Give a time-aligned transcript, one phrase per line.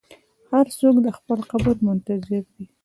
[0.51, 2.65] هر څوک د خپل قبر منتظر دی.